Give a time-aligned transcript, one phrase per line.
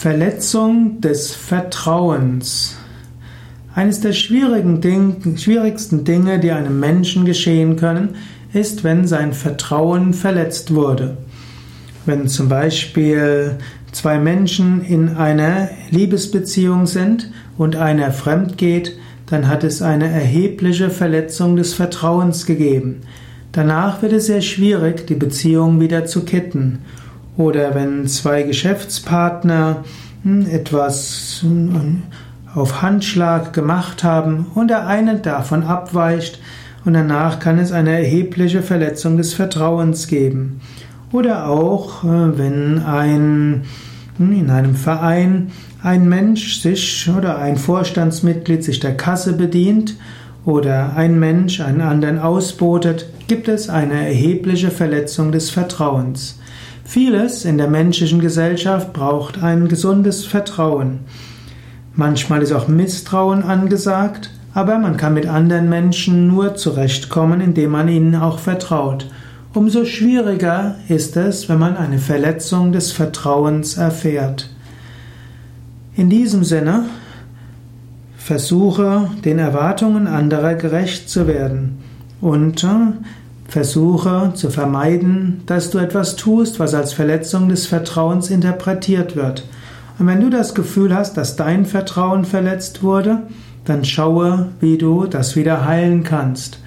[0.00, 2.76] Verletzung des Vertrauens.
[3.74, 8.10] Eines der Ding, schwierigsten Dinge, die einem Menschen geschehen können,
[8.52, 11.16] ist, wenn sein Vertrauen verletzt wurde.
[12.06, 13.56] Wenn zum Beispiel
[13.90, 20.90] zwei Menschen in einer Liebesbeziehung sind und einer fremd geht, dann hat es eine erhebliche
[20.90, 23.00] Verletzung des Vertrauens gegeben.
[23.50, 26.84] Danach wird es sehr schwierig, die Beziehung wieder zu kitten.
[27.38, 29.84] Oder wenn zwei Geschäftspartner
[30.24, 32.02] hm, etwas hm,
[32.52, 36.40] auf Handschlag gemacht haben und der eine davon abweicht
[36.84, 40.60] und danach kann es eine erhebliche Verletzung des Vertrauens geben.
[41.12, 43.62] Oder auch äh, wenn ein
[44.16, 49.94] hm, in einem Verein ein Mensch sich oder ein Vorstandsmitglied sich der Kasse bedient
[50.44, 56.40] oder ein Mensch einen anderen ausbotet, gibt es eine erhebliche Verletzung des Vertrauens.
[56.88, 61.00] Vieles in der menschlichen Gesellschaft braucht ein gesundes Vertrauen.
[61.94, 67.88] Manchmal ist auch Misstrauen angesagt, aber man kann mit anderen Menschen nur zurechtkommen, indem man
[67.88, 69.10] ihnen auch vertraut.
[69.52, 74.48] Umso schwieriger ist es, wenn man eine Verletzung des Vertrauens erfährt.
[75.94, 76.86] In diesem Sinne,
[78.16, 81.80] versuche den Erwartungen anderer gerecht zu werden
[82.22, 82.68] und äh,
[83.48, 89.44] Versuche zu vermeiden, dass du etwas tust, was als Verletzung des Vertrauens interpretiert wird.
[89.98, 93.22] Und wenn du das Gefühl hast, dass dein Vertrauen verletzt wurde,
[93.64, 96.60] dann schaue, wie du das wieder heilen kannst.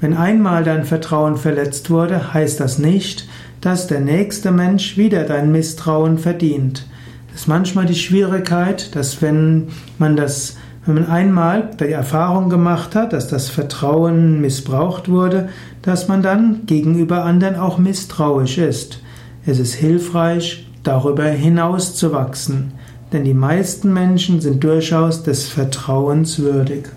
[0.00, 3.28] Wenn einmal dein Vertrauen verletzt wurde, heißt das nicht,
[3.60, 6.86] dass der nächste Mensch wieder dein Misstrauen verdient.
[7.32, 12.94] Es ist manchmal die Schwierigkeit, dass wenn man das wenn man einmal die Erfahrung gemacht
[12.94, 15.48] hat, dass das Vertrauen missbraucht wurde,
[15.82, 19.00] dass man dann gegenüber anderen auch misstrauisch ist.
[19.46, 22.72] Es ist hilfreich, darüber hinaus zu wachsen,
[23.12, 26.88] denn die meisten Menschen sind durchaus des Vertrauens würdig.